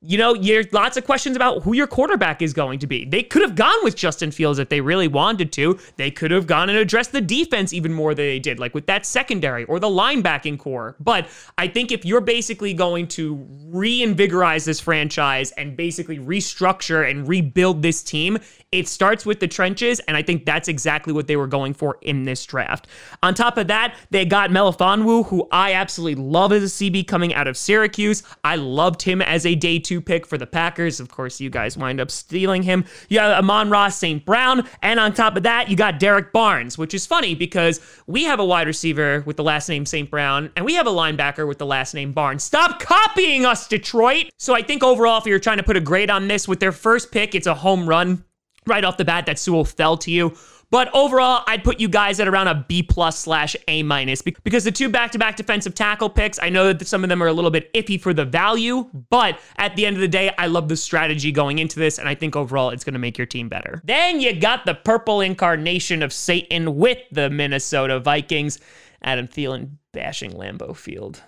you 0.02 0.16
know, 0.16 0.34
there's 0.34 0.72
lots 0.72 0.96
of 0.96 1.04
questions 1.04 1.36
about 1.36 1.62
who 1.62 1.74
your 1.74 1.86
quarterback 1.86 2.40
is 2.40 2.54
going 2.54 2.78
to 2.78 2.86
be. 2.86 3.04
They 3.04 3.22
could 3.22 3.42
have 3.42 3.54
gone 3.54 3.84
with 3.84 3.96
Justin 3.96 4.30
Fields 4.30 4.58
if 4.58 4.70
they 4.70 4.80
really 4.80 5.08
wanted 5.08 5.52
to. 5.52 5.78
They 5.96 6.10
could 6.10 6.30
have 6.30 6.46
gone 6.46 6.70
and 6.70 6.78
addressed 6.78 7.12
the 7.12 7.20
defense 7.20 7.74
even 7.74 7.92
more 7.92 8.14
than 8.14 8.24
they 8.24 8.38
did, 8.38 8.58
like 8.58 8.72
with 8.72 8.86
that 8.86 9.04
secondary 9.04 9.64
or 9.64 9.78
the 9.78 9.88
linebacking 9.88 10.58
core. 10.58 10.96
But 11.00 11.28
I 11.58 11.68
think 11.68 11.92
if 11.92 12.06
you're 12.06 12.22
basically 12.22 12.72
going 12.72 13.08
to 13.08 13.46
reinvigorize 13.66 14.64
this 14.64 14.80
franchise 14.80 15.52
and 15.52 15.76
basically 15.76 16.18
restructure 16.18 17.08
and 17.08 17.28
rebuild 17.28 17.82
this 17.82 18.02
team, 18.02 18.38
it 18.72 18.86
starts 18.86 19.26
with 19.26 19.40
the 19.40 19.48
trenches, 19.48 19.98
and 20.00 20.16
I 20.16 20.22
think 20.22 20.46
that's 20.46 20.68
exactly 20.68 21.12
what 21.12 21.26
they 21.26 21.34
were 21.34 21.48
going 21.48 21.74
for 21.74 21.98
in 22.02 22.22
this 22.22 22.46
draft. 22.46 22.86
On 23.20 23.34
top 23.34 23.58
of 23.58 23.66
that, 23.66 23.96
they 24.10 24.24
got 24.24 24.50
Melifonwu, 24.50 25.26
who 25.26 25.48
I 25.50 25.72
absolutely 25.72 26.22
love 26.22 26.52
as 26.52 26.62
a 26.62 26.66
CB 26.66 27.08
coming 27.08 27.34
out 27.34 27.48
of 27.48 27.56
Syracuse. 27.56 28.22
I 28.44 28.54
loved 28.54 29.02
him 29.02 29.20
as 29.22 29.44
a 29.44 29.56
day 29.56 29.80
two 29.80 29.89
pick 29.98 30.26
for 30.26 30.36
the 30.36 30.46
Packers. 30.46 31.00
Of 31.00 31.08
course, 31.08 31.40
you 31.40 31.48
guys 31.48 31.78
wind 31.78 32.00
up 32.00 32.10
stealing 32.10 32.62
him. 32.62 32.84
You 33.08 33.20
have 33.20 33.38
Amon-Ra 33.38 33.88
St. 33.88 34.22
Brown, 34.26 34.68
and 34.82 35.00
on 35.00 35.14
top 35.14 35.38
of 35.38 35.44
that, 35.44 35.70
you 35.70 35.76
got 35.76 35.98
Derrick 35.98 36.34
Barnes, 36.34 36.76
which 36.76 36.92
is 36.92 37.06
funny 37.06 37.34
because 37.34 37.80
we 38.06 38.24
have 38.24 38.40
a 38.40 38.44
wide 38.44 38.66
receiver 38.66 39.22
with 39.24 39.38
the 39.38 39.42
last 39.42 39.70
name 39.70 39.86
St. 39.86 40.10
Brown, 40.10 40.50
and 40.56 40.66
we 40.66 40.74
have 40.74 40.86
a 40.86 40.90
linebacker 40.90 41.48
with 41.48 41.56
the 41.56 41.64
last 41.64 41.94
name 41.94 42.12
Barnes. 42.12 42.44
Stop 42.44 42.78
copying 42.78 43.46
us, 43.46 43.66
Detroit! 43.66 44.28
So 44.38 44.54
I 44.54 44.60
think 44.60 44.82
overall, 44.82 45.18
if 45.18 45.24
you're 45.24 45.38
trying 45.38 45.56
to 45.56 45.62
put 45.62 45.78
a 45.78 45.80
grade 45.80 46.10
on 46.10 46.28
this, 46.28 46.46
with 46.46 46.60
their 46.60 46.72
first 46.72 47.12
pick, 47.12 47.34
it's 47.34 47.46
a 47.46 47.54
home 47.54 47.88
run 47.88 48.24
right 48.66 48.84
off 48.84 48.98
the 48.98 49.04
bat 49.04 49.24
that 49.24 49.38
Sewell 49.38 49.64
fell 49.64 49.96
to 49.96 50.10
you. 50.10 50.36
But 50.70 50.88
overall, 50.94 51.42
I'd 51.48 51.64
put 51.64 51.80
you 51.80 51.88
guys 51.88 52.20
at 52.20 52.28
around 52.28 52.46
a 52.46 52.64
B 52.68 52.82
plus 52.82 53.18
slash 53.18 53.56
A 53.66 53.82
minus 53.82 54.22
because 54.22 54.62
the 54.62 54.70
two 54.70 54.88
back 54.88 55.10
to 55.12 55.18
back 55.18 55.34
defensive 55.36 55.74
tackle 55.74 56.08
picks, 56.08 56.38
I 56.40 56.48
know 56.48 56.72
that 56.72 56.86
some 56.86 57.02
of 57.02 57.10
them 57.10 57.22
are 57.22 57.26
a 57.26 57.32
little 57.32 57.50
bit 57.50 57.72
iffy 57.74 58.00
for 58.00 58.14
the 58.14 58.24
value, 58.24 58.88
but 59.10 59.40
at 59.56 59.74
the 59.74 59.84
end 59.84 59.96
of 59.96 60.00
the 60.00 60.08
day, 60.08 60.32
I 60.38 60.46
love 60.46 60.68
the 60.68 60.76
strategy 60.76 61.32
going 61.32 61.58
into 61.58 61.80
this, 61.80 61.98
and 61.98 62.08
I 62.08 62.14
think 62.14 62.36
overall 62.36 62.70
it's 62.70 62.84
going 62.84 62.94
to 62.94 63.00
make 63.00 63.18
your 63.18 63.26
team 63.26 63.48
better. 63.48 63.82
Then 63.84 64.20
you 64.20 64.38
got 64.38 64.64
the 64.64 64.74
purple 64.74 65.20
incarnation 65.20 66.02
of 66.02 66.12
Satan 66.12 66.76
with 66.76 66.98
the 67.10 67.30
Minnesota 67.30 67.98
Vikings. 67.98 68.60
Adam 69.02 69.26
Thielen 69.26 69.70
bashing 69.92 70.32
Lambeau 70.32 70.76
Field. 70.76 71.22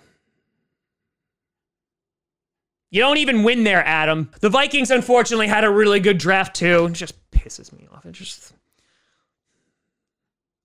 You 2.91 3.01
don't 3.01 3.17
even 3.17 3.43
win 3.43 3.63
there, 3.63 3.83
Adam. 3.83 4.29
The 4.39 4.49
Vikings, 4.49 4.91
unfortunately, 4.91 5.47
had 5.47 5.63
a 5.63 5.69
really 5.69 5.99
good 5.99 6.19
draft, 6.19 6.55
too. 6.55 6.85
It 6.85 6.93
just 6.93 7.31
pisses 7.31 7.73
me 7.73 7.87
off. 7.91 8.05
It 8.05 8.11
just. 8.11 8.53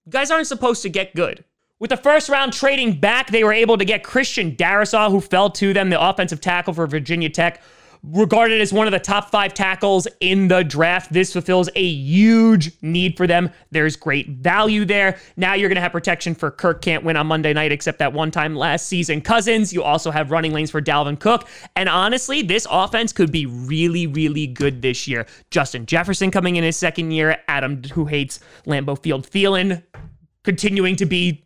Guys 0.09 0.31
aren't 0.31 0.47
supposed 0.47 0.83
to 0.83 0.89
get 0.89 1.15
good. 1.15 1.45
With 1.81 1.91
the 1.91 1.97
first 1.97 2.29
round 2.29 2.53
trading 2.53 2.99
back, 2.99 3.31
they 3.31 3.45
were 3.45 3.53
able 3.53 3.77
to 3.79 3.85
get 3.85 4.03
Christian 4.03 4.57
Darrisaw, 4.57 5.11
who 5.11 5.21
fell 5.21 5.51
to 5.51 5.73
them, 5.73 5.91
the 5.91 6.01
offensive 6.01 6.41
tackle 6.41 6.73
for 6.73 6.87
Virginia 6.87 7.29
Tech 7.29 7.61
regarded 8.03 8.61
as 8.61 8.73
one 8.73 8.87
of 8.87 8.93
the 8.93 8.99
top 8.99 9.31
five 9.31 9.55
tackles 9.55 10.07
in 10.21 10.49
the 10.49 10.63
draft. 10.63 11.13
This 11.13 11.33
fulfills 11.33 11.69
a 11.75 11.85
huge 11.85 12.71
need 12.83 13.17
for 13.17 13.27
them. 13.27 13.51
There's 13.71 13.97
great 13.97 14.29
value 14.29 14.85
there. 14.85 15.19
Now 15.37 15.55
you're 15.55 15.69
going 15.69 15.77
to 15.77 15.83
have 15.83 15.93
protection 15.93 16.35
for 16.35 16.51
Kirk 16.51 16.81
can't 16.83 17.05
win 17.05 17.17
on 17.17 17.27
Monday 17.27 17.53
night, 17.53 17.73
except 17.73 17.99
that 17.99 18.13
one 18.13 18.31
time 18.31 18.55
last 18.57 18.87
season. 18.87 19.21
Cousins, 19.21 19.73
you 19.73 19.83
also 19.83 20.11
have 20.11 20.31
running 20.31 20.53
lanes 20.53 20.71
for 20.71 20.81
Dalvin 20.81 21.19
Cook. 21.19 21.49
And 21.77 21.89
honestly, 21.89 22.43
this 22.43 22.67
offense 22.71 23.13
could 23.13 23.33
be 23.33 23.47
really, 23.47 24.07
really 24.07 24.47
good 24.47 24.83
this 24.83 25.07
year. 25.09 25.27
Justin 25.51 25.87
Jefferson 25.87 26.31
coming 26.31 26.57
in 26.57 26.65
his 26.65 26.77
second 26.77 27.11
year. 27.11 27.39
Adam, 27.49 27.83
who 27.93 28.07
hates 28.07 28.41
Lambeau 28.67 29.01
Field, 29.01 29.29
Thielen 29.29 29.83
continuing 30.49 30.97
to 30.97 31.05
be 31.05 31.45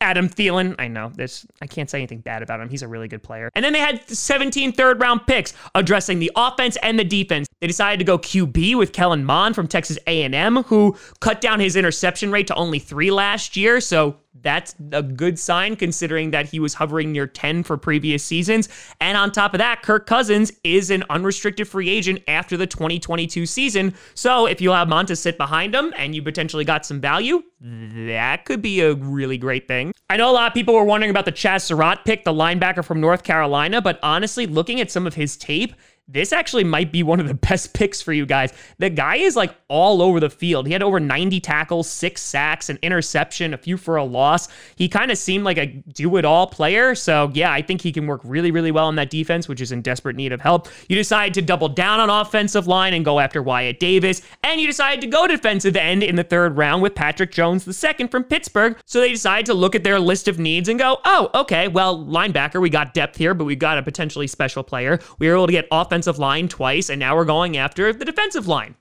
Adam 0.00 0.28
Thielen. 0.28 0.74
I 0.76 0.88
know 0.88 1.12
this. 1.14 1.46
I 1.60 1.68
can't 1.68 1.88
say 1.88 1.98
anything 1.98 2.18
bad 2.18 2.42
about 2.42 2.60
him. 2.60 2.68
He's 2.68 2.82
a 2.82 2.88
really 2.88 3.06
good 3.06 3.22
player. 3.22 3.48
And 3.54 3.64
then 3.64 3.72
they 3.72 3.78
had 3.78 4.08
17 4.08 4.72
third 4.72 5.00
round 5.00 5.28
picks 5.28 5.54
addressing 5.76 6.18
the 6.18 6.32
offense 6.34 6.76
and 6.82 6.98
the 6.98 7.04
defense. 7.04 7.46
They 7.60 7.68
decided 7.68 8.00
to 8.00 8.04
go 8.04 8.18
QB 8.18 8.76
with 8.76 8.92
Kellen 8.92 9.24
Mond 9.24 9.54
from 9.54 9.68
Texas 9.68 9.96
A&M, 10.08 10.64
who 10.64 10.96
cut 11.20 11.40
down 11.40 11.60
his 11.60 11.76
interception 11.76 12.32
rate 12.32 12.48
to 12.48 12.54
only 12.56 12.80
three 12.80 13.12
last 13.12 13.56
year. 13.56 13.80
So 13.80 14.16
that's 14.42 14.74
a 14.92 15.02
good 15.02 15.38
sign 15.38 15.76
considering 15.76 16.32
that 16.32 16.46
he 16.46 16.60
was 16.60 16.74
hovering 16.74 17.12
near 17.12 17.26
10 17.26 17.62
for 17.62 17.76
previous 17.76 18.24
seasons. 18.24 18.68
And 19.00 19.16
on 19.16 19.32
top 19.32 19.54
of 19.54 19.58
that, 19.58 19.82
Kirk 19.82 20.06
Cousins 20.06 20.52
is 20.64 20.90
an 20.90 21.04
unrestricted 21.10 21.68
free 21.68 21.88
agent 21.88 22.22
after 22.28 22.56
the 22.56 22.66
2022 22.66 23.46
season. 23.46 23.94
So 24.14 24.46
if 24.46 24.60
you 24.60 24.72
Mond 24.72 25.08
to 25.08 25.16
sit 25.16 25.38
behind 25.38 25.74
him 25.74 25.92
and 25.96 26.14
you 26.14 26.22
potentially 26.22 26.64
got 26.64 26.84
some 26.84 27.00
value, 27.00 27.42
that 27.60 28.44
could 28.44 28.60
be 28.60 28.80
a 28.80 28.94
really 28.94 29.38
great 29.38 29.68
thing. 29.68 29.92
I 30.10 30.16
know 30.16 30.30
a 30.30 30.32
lot 30.32 30.48
of 30.48 30.54
people 30.54 30.74
were 30.74 30.84
wondering 30.84 31.10
about 31.10 31.24
the 31.24 31.32
Chazz 31.32 31.62
Surratt 31.62 32.04
pick, 32.04 32.24
the 32.24 32.32
linebacker 32.32 32.84
from 32.84 33.00
North 33.00 33.22
Carolina, 33.22 33.80
but 33.80 34.00
honestly, 34.02 34.46
looking 34.46 34.80
at 34.80 34.90
some 34.90 35.06
of 35.06 35.14
his 35.14 35.36
tape, 35.36 35.74
this 36.08 36.32
actually 36.32 36.64
might 36.64 36.90
be 36.90 37.02
one 37.02 37.20
of 37.20 37.28
the 37.28 37.34
best 37.52 37.74
picks 37.74 38.02
for 38.02 38.12
you 38.12 38.26
guys. 38.26 38.52
The 38.78 38.90
guy 38.90 39.16
is 39.16 39.36
like 39.36 39.54
all 39.68 40.02
over 40.02 40.20
the 40.20 40.30
field. 40.30 40.66
He 40.66 40.72
had 40.72 40.82
over 40.82 40.98
90 40.98 41.40
tackles, 41.40 41.88
six 41.88 42.20
sacks, 42.20 42.68
an 42.68 42.78
interception, 42.82 43.54
a 43.54 43.58
few 43.58 43.76
for 43.76 43.96
a 43.96 44.04
loss. 44.04 44.48
He 44.76 44.88
kind 44.88 45.10
of 45.10 45.18
seemed 45.18 45.44
like 45.44 45.58
a 45.58 45.66
do 45.66 46.16
it 46.16 46.24
all 46.24 46.46
player. 46.46 46.94
So, 46.94 47.30
yeah, 47.34 47.52
I 47.52 47.62
think 47.62 47.80
he 47.80 47.92
can 47.92 48.06
work 48.06 48.20
really, 48.24 48.50
really 48.50 48.72
well 48.72 48.88
in 48.88 48.96
that 48.96 49.10
defense, 49.10 49.48
which 49.48 49.60
is 49.60 49.72
in 49.72 49.82
desperate 49.82 50.16
need 50.16 50.32
of 50.32 50.40
help. 50.40 50.68
You 50.88 50.96
decide 50.96 51.34
to 51.34 51.42
double 51.42 51.68
down 51.68 52.00
on 52.00 52.10
offensive 52.10 52.66
line 52.66 52.94
and 52.94 53.04
go 53.04 53.20
after 53.20 53.42
Wyatt 53.42 53.78
Davis. 53.78 54.22
And 54.42 54.60
you 54.60 54.66
decide 54.66 55.00
to 55.02 55.06
go 55.06 55.26
defensive 55.26 55.76
end 55.76 56.02
in 56.02 56.16
the 56.16 56.24
third 56.24 56.56
round 56.56 56.82
with 56.82 56.94
Patrick 56.94 57.30
Jones 57.30 57.66
II 57.66 58.08
from 58.08 58.24
Pittsburgh. 58.24 58.76
So 58.84 59.00
they 59.00 59.12
decide 59.12 59.46
to 59.46 59.54
look 59.54 59.74
at 59.74 59.84
their 59.84 60.00
list 60.00 60.28
of 60.28 60.38
needs 60.38 60.68
and 60.68 60.78
go, 60.78 60.98
oh, 61.04 61.30
okay, 61.34 61.68
well, 61.68 62.04
linebacker, 62.04 62.60
we 62.60 62.70
got 62.70 62.92
depth 62.92 63.16
here, 63.16 63.34
but 63.34 63.44
we 63.44 63.56
got 63.56 63.78
a 63.78 63.82
potentially 63.82 64.26
special 64.26 64.62
player. 64.62 64.98
We 65.18 65.28
were 65.28 65.34
able 65.34 65.46
to 65.46 65.52
get 65.52 65.68
offensive 65.70 65.91
offensive 65.92 66.18
line 66.18 66.48
twice, 66.48 66.88
and 66.88 66.98
now 66.98 67.14
we're 67.14 67.26
going 67.26 67.58
after 67.58 67.92
the 67.92 68.06
defensive 68.06 68.48
line. 68.48 68.74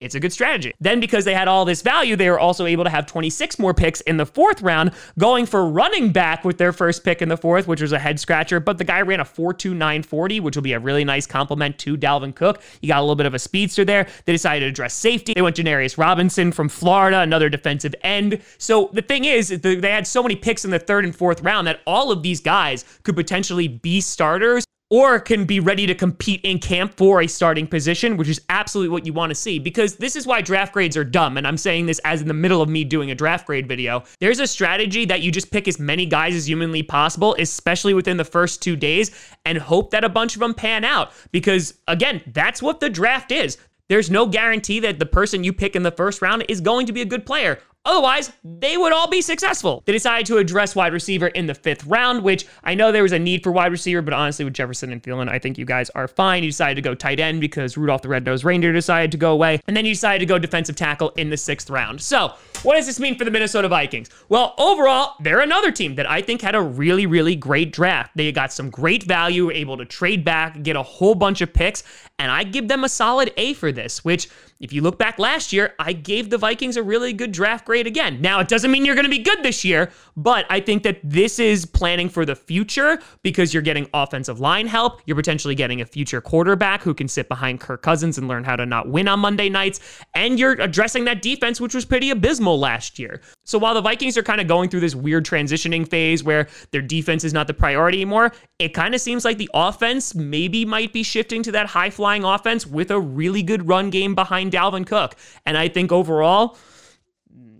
It's 0.00 0.14
a 0.14 0.20
good 0.20 0.34
strategy. 0.34 0.74
Then, 0.78 1.00
because 1.00 1.24
they 1.24 1.32
had 1.32 1.48
all 1.48 1.64
this 1.64 1.80
value, 1.80 2.14
they 2.14 2.28
were 2.28 2.38
also 2.38 2.66
able 2.66 2.84
to 2.84 2.90
have 2.90 3.06
26 3.06 3.58
more 3.58 3.72
picks 3.72 4.02
in 4.02 4.18
the 4.18 4.26
fourth 4.26 4.60
round, 4.60 4.92
going 5.18 5.46
for 5.46 5.66
running 5.66 6.12
back 6.12 6.44
with 6.44 6.58
their 6.58 6.74
first 6.74 7.04
pick 7.04 7.22
in 7.22 7.30
the 7.30 7.38
fourth, 7.38 7.66
which 7.66 7.80
was 7.80 7.92
a 7.92 7.98
head 7.98 8.20
scratcher. 8.20 8.60
But 8.60 8.76
the 8.76 8.84
guy 8.84 9.00
ran 9.00 9.18
a 9.18 9.24
4.2940, 9.24 10.42
which 10.42 10.56
will 10.56 10.62
be 10.62 10.74
a 10.74 10.78
really 10.78 11.04
nice 11.04 11.26
compliment 11.26 11.78
to 11.78 11.96
Dalvin 11.96 12.34
Cook. 12.34 12.62
You 12.82 12.88
got 12.88 12.98
a 12.98 13.00
little 13.00 13.16
bit 13.16 13.26
of 13.26 13.34
a 13.34 13.38
speedster 13.38 13.84
there. 13.84 14.06
They 14.26 14.32
decided 14.32 14.66
to 14.66 14.68
address 14.68 14.92
safety. 14.92 15.32
They 15.34 15.42
went 15.42 15.56
Janarius 15.56 15.96
Robinson 15.96 16.52
from 16.52 16.68
Florida, 16.68 17.20
another 17.20 17.48
defensive 17.48 17.94
end. 18.02 18.42
So 18.58 18.90
the 18.92 19.02
thing 19.02 19.24
is, 19.24 19.48
they 19.48 19.90
had 19.90 20.06
so 20.06 20.22
many 20.22 20.36
picks 20.36 20.66
in 20.66 20.70
the 20.70 20.78
third 20.78 21.06
and 21.06 21.16
fourth 21.16 21.42
round 21.42 21.66
that 21.66 21.80
all 21.86 22.12
of 22.12 22.22
these 22.22 22.40
guys 22.40 22.84
could 23.02 23.16
potentially 23.16 23.66
be 23.66 24.02
starters 24.02 24.64
or 24.90 25.20
can 25.20 25.44
be 25.44 25.60
ready 25.60 25.86
to 25.86 25.94
compete 25.94 26.40
in 26.44 26.58
camp 26.58 26.94
for 26.96 27.20
a 27.20 27.26
starting 27.26 27.66
position, 27.66 28.16
which 28.16 28.28
is 28.28 28.40
absolutely 28.48 28.88
what 28.88 29.04
you 29.04 29.12
want 29.12 29.30
to 29.30 29.34
see. 29.34 29.58
Because 29.58 29.96
this 29.96 30.16
is 30.16 30.26
why 30.26 30.40
draft 30.40 30.72
grades 30.72 30.96
are 30.96 31.04
dumb. 31.04 31.36
And 31.36 31.46
I'm 31.46 31.58
saying 31.58 31.86
this 31.86 32.00
as 32.04 32.22
in 32.22 32.28
the 32.28 32.34
middle 32.34 32.62
of 32.62 32.68
me 32.68 32.84
doing 32.84 33.10
a 33.10 33.14
draft 33.14 33.46
grade 33.46 33.68
video. 33.68 34.04
There's 34.20 34.40
a 34.40 34.46
strategy 34.46 35.04
that 35.04 35.20
you 35.20 35.30
just 35.30 35.50
pick 35.50 35.68
as 35.68 35.78
many 35.78 36.06
guys 36.06 36.34
as 36.34 36.48
humanly 36.48 36.82
possible, 36.82 37.36
especially 37.38 37.92
within 37.92 38.16
the 38.16 38.24
first 38.24 38.62
two 38.62 38.76
days, 38.76 39.10
and 39.44 39.58
hope 39.58 39.90
that 39.90 40.04
a 40.04 40.08
bunch 40.08 40.34
of 40.34 40.40
them 40.40 40.54
pan 40.54 40.84
out. 40.84 41.12
Because 41.32 41.74
again, 41.86 42.22
that's 42.28 42.62
what 42.62 42.80
the 42.80 42.88
draft 42.88 43.30
is. 43.30 43.58
There's 43.88 44.10
no 44.10 44.26
guarantee 44.26 44.80
that 44.80 44.98
the 44.98 45.06
person 45.06 45.44
you 45.44 45.52
pick 45.52 45.74
in 45.74 45.82
the 45.82 45.90
first 45.90 46.20
round 46.20 46.44
is 46.48 46.60
going 46.60 46.86
to 46.86 46.92
be 46.92 47.00
a 47.00 47.06
good 47.06 47.24
player. 47.24 47.58
Otherwise, 47.88 48.30
they 48.44 48.76
would 48.76 48.92
all 48.92 49.08
be 49.08 49.22
successful. 49.22 49.82
They 49.86 49.94
decided 49.94 50.26
to 50.26 50.36
address 50.36 50.76
wide 50.76 50.92
receiver 50.92 51.28
in 51.28 51.46
the 51.46 51.54
fifth 51.54 51.86
round, 51.86 52.22
which 52.22 52.46
I 52.62 52.74
know 52.74 52.92
there 52.92 53.02
was 53.02 53.12
a 53.12 53.18
need 53.18 53.42
for 53.42 53.50
wide 53.50 53.72
receiver, 53.72 54.02
but 54.02 54.12
honestly, 54.12 54.44
with 54.44 54.52
Jefferson 54.52 54.92
and 54.92 55.02
Thielen, 55.02 55.30
I 55.30 55.38
think 55.38 55.56
you 55.56 55.64
guys 55.64 55.88
are 55.90 56.06
fine. 56.06 56.42
You 56.42 56.50
decided 56.50 56.74
to 56.74 56.82
go 56.82 56.94
tight 56.94 57.18
end 57.18 57.40
because 57.40 57.78
Rudolph 57.78 58.02
the 58.02 58.10
Red-Nosed 58.10 58.44
Reindeer 58.44 58.74
decided 58.74 59.10
to 59.12 59.16
go 59.16 59.32
away, 59.32 59.62
and 59.66 59.74
then 59.74 59.86
you 59.86 59.94
decided 59.94 60.18
to 60.18 60.26
go 60.26 60.38
defensive 60.38 60.76
tackle 60.76 61.10
in 61.16 61.30
the 61.30 61.38
sixth 61.38 61.70
round. 61.70 62.02
So, 62.02 62.34
what 62.62 62.74
does 62.74 62.84
this 62.84 63.00
mean 63.00 63.16
for 63.16 63.24
the 63.24 63.30
Minnesota 63.30 63.68
Vikings? 63.68 64.10
Well, 64.28 64.54
overall, 64.58 65.14
they're 65.20 65.40
another 65.40 65.72
team 65.72 65.94
that 65.94 66.10
I 66.10 66.20
think 66.20 66.42
had 66.42 66.54
a 66.54 66.60
really, 66.60 67.06
really 67.06 67.36
great 67.36 67.72
draft. 67.72 68.10
They 68.16 68.30
got 68.32 68.52
some 68.52 68.68
great 68.68 69.04
value, 69.04 69.50
able 69.50 69.78
to 69.78 69.86
trade 69.86 70.26
back, 70.26 70.62
get 70.62 70.76
a 70.76 70.82
whole 70.82 71.14
bunch 71.14 71.40
of 71.40 71.54
picks, 71.54 71.84
and 72.18 72.30
I 72.30 72.44
give 72.44 72.68
them 72.68 72.84
a 72.84 72.88
solid 72.88 73.32
A 73.36 73.54
for 73.54 73.70
this, 73.72 74.04
which 74.04 74.28
if 74.60 74.72
you 74.72 74.82
look 74.82 74.98
back 74.98 75.20
last 75.20 75.52
year, 75.52 75.74
I 75.78 75.92
gave 75.92 76.30
the 76.30 76.38
Vikings 76.38 76.76
a 76.76 76.82
really 76.82 77.12
good 77.12 77.30
draft 77.30 77.64
grade 77.64 77.86
again. 77.86 78.20
Now, 78.20 78.40
it 78.40 78.48
doesn't 78.48 78.72
mean 78.72 78.84
you're 78.84 78.96
going 78.96 79.04
to 79.04 79.10
be 79.10 79.20
good 79.20 79.44
this 79.44 79.64
year, 79.64 79.92
but 80.16 80.46
I 80.50 80.58
think 80.58 80.82
that 80.82 80.98
this 81.04 81.38
is 81.38 81.64
planning 81.64 82.08
for 82.08 82.26
the 82.26 82.34
future 82.34 82.98
because 83.22 83.54
you're 83.54 83.62
getting 83.62 83.88
offensive 83.94 84.40
line 84.40 84.66
help. 84.66 85.00
You're 85.06 85.16
potentially 85.16 85.54
getting 85.54 85.80
a 85.80 85.86
future 85.86 86.20
quarterback 86.20 86.82
who 86.82 86.92
can 86.92 87.06
sit 87.06 87.28
behind 87.28 87.60
Kirk 87.60 87.82
Cousins 87.82 88.18
and 88.18 88.26
learn 88.26 88.42
how 88.42 88.56
to 88.56 88.66
not 88.66 88.88
win 88.88 89.06
on 89.06 89.20
Monday 89.20 89.48
nights. 89.48 89.78
And 90.14 90.40
you're 90.40 90.60
addressing 90.60 91.04
that 91.04 91.22
defense, 91.22 91.60
which 91.60 91.74
was 91.74 91.84
pretty 91.84 92.10
abysmal 92.10 92.58
last 92.58 92.98
year. 92.98 93.20
So 93.44 93.58
while 93.58 93.74
the 93.74 93.80
Vikings 93.80 94.18
are 94.18 94.24
kind 94.24 94.40
of 94.40 94.48
going 94.48 94.70
through 94.70 94.80
this 94.80 94.96
weird 94.96 95.24
transitioning 95.24 95.88
phase 95.88 96.24
where 96.24 96.48
their 96.72 96.82
defense 96.82 97.22
is 97.22 97.32
not 97.32 97.46
the 97.46 97.54
priority 97.54 97.98
anymore, 97.98 98.32
it 98.58 98.74
kind 98.74 98.92
of 98.92 99.00
seems 99.00 99.24
like 99.24 99.38
the 99.38 99.50
offense 99.54 100.16
maybe 100.16 100.64
might 100.64 100.92
be 100.92 101.04
shifting 101.04 101.44
to 101.44 101.52
that 101.52 101.66
high 101.66 101.90
flying 101.90 102.07
offense 102.16 102.66
with 102.66 102.90
a 102.90 103.00
really 103.00 103.42
good 103.42 103.68
run 103.68 103.90
game 103.90 104.14
behind 104.14 104.52
Dalvin 104.52 104.86
Cook. 104.86 105.16
And 105.46 105.56
I 105.56 105.68
think 105.68 105.92
overall, 105.92 106.56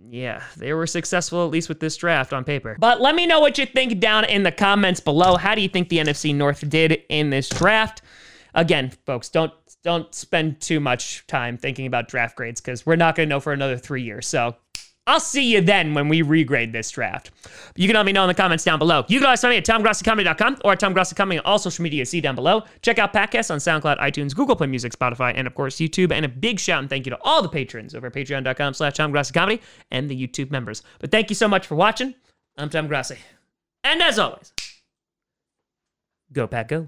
yeah, 0.09 0.43
they 0.57 0.73
were 0.73 0.87
successful 0.87 1.45
at 1.45 1.51
least 1.51 1.69
with 1.69 1.79
this 1.79 1.95
draft 1.95 2.33
on 2.33 2.43
paper. 2.43 2.75
But 2.79 2.99
let 2.99 3.15
me 3.15 3.25
know 3.25 3.39
what 3.39 3.57
you 3.57 3.65
think 3.65 3.99
down 3.99 4.25
in 4.25 4.43
the 4.43 4.51
comments 4.51 4.99
below. 4.99 5.37
How 5.37 5.55
do 5.55 5.61
you 5.61 5.69
think 5.69 5.89
the 5.89 5.99
NFC 5.99 6.33
North 6.33 6.67
did 6.67 7.03
in 7.09 7.29
this 7.29 7.49
draft? 7.49 8.01
Again, 8.55 8.91
folks, 9.05 9.29
don't 9.29 9.53
don't 9.83 10.13
spend 10.13 10.59
too 10.59 10.79
much 10.79 11.25
time 11.27 11.57
thinking 11.57 11.85
about 11.85 12.09
draft 12.09 12.35
grades 12.35 12.59
because 12.59 12.85
we're 12.85 12.97
not 12.97 13.15
going 13.15 13.29
to 13.29 13.33
know 13.33 13.39
for 13.39 13.53
another 13.53 13.77
three 13.77 14.03
years. 14.03 14.27
So 14.27 14.55
I'll 15.09 15.19
see 15.19 15.51
you 15.51 15.59
then 15.59 15.95
when 15.95 16.07
we 16.07 16.21
regrade 16.21 16.71
this 16.71 16.91
draft. 16.91 17.31
You 17.75 17.87
can 17.87 17.95
let 17.95 18.05
me 18.05 18.11
know 18.11 18.21
in 18.25 18.27
the 18.27 18.35
comments 18.35 18.63
down 18.63 18.77
below. 18.77 19.05
You 19.07 19.17
can 19.17 19.25
always 19.25 19.41
find 19.41 19.49
me 19.49 19.57
at 19.57 19.65
TomGrossiComedy.com 19.65 20.59
or 20.63 20.73
at 20.73 20.79
TomGrossiComedy 20.79 21.39
on 21.39 21.45
all 21.45 21.57
social 21.57 21.81
media. 21.81 22.05
See 22.05 22.21
down 22.21 22.35
below. 22.35 22.61
Check 22.83 22.99
out 22.99 23.11
podcasts 23.11 23.49
on 23.49 23.57
SoundCloud, 23.57 23.99
iTunes, 23.99 24.35
Google 24.35 24.55
Play 24.55 24.67
Music, 24.67 24.93
Spotify, 24.93 25.33
and 25.35 25.47
of 25.47 25.55
course 25.55 25.77
YouTube. 25.77 26.11
And 26.11 26.25
a 26.25 26.29
big 26.29 26.59
shout 26.59 26.81
and 26.81 26.89
thank 26.91 27.07
you 27.07 27.09
to 27.09 27.17
all 27.23 27.41
the 27.41 27.49
patrons 27.49 27.95
over 27.95 28.05
at 28.05 28.13
patreon.com 28.13 28.75
slash 28.75 28.93
TomGrossiComedy 28.93 29.61
and 29.89 30.11
the 30.11 30.27
YouTube 30.27 30.51
members. 30.51 30.83
But 30.99 31.09
thank 31.09 31.31
you 31.31 31.35
so 31.35 31.47
much 31.47 31.65
for 31.65 31.73
watching. 31.73 32.13
I'm 32.55 32.69
Tom 32.69 32.87
Grossi. 32.87 33.17
And 33.83 34.03
as 34.03 34.19
always, 34.19 34.53
go 36.31 36.45
Pack 36.45 36.67
Go. 36.67 36.85